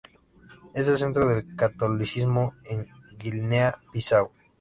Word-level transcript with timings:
Es 0.73 0.89
el 0.89 0.97
centro 0.97 1.27
del 1.27 1.55
catolicismo 1.55 2.55
en 2.65 2.87
Guinea-Bisáu. 3.19 4.31